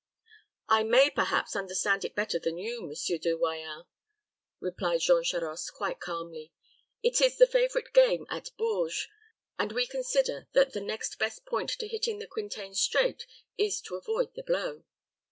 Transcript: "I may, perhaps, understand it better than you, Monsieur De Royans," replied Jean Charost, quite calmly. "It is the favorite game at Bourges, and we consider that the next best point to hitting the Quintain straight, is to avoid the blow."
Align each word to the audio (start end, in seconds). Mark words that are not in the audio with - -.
"I 0.67 0.81
may, 0.81 1.11
perhaps, 1.11 1.55
understand 1.55 2.03
it 2.03 2.15
better 2.15 2.39
than 2.39 2.57
you, 2.57 2.81
Monsieur 2.81 3.19
De 3.19 3.35
Royans," 3.35 3.85
replied 4.59 5.01
Jean 5.01 5.23
Charost, 5.23 5.75
quite 5.75 5.99
calmly. 5.99 6.51
"It 7.03 7.21
is 7.21 7.37
the 7.37 7.45
favorite 7.45 7.93
game 7.93 8.25
at 8.27 8.49
Bourges, 8.57 9.07
and 9.59 9.71
we 9.73 9.85
consider 9.85 10.47
that 10.53 10.73
the 10.73 10.81
next 10.81 11.19
best 11.19 11.45
point 11.45 11.69
to 11.77 11.87
hitting 11.87 12.17
the 12.17 12.25
Quintain 12.25 12.73
straight, 12.73 13.27
is 13.59 13.79
to 13.81 13.95
avoid 13.95 14.33
the 14.33 14.41
blow." 14.41 14.85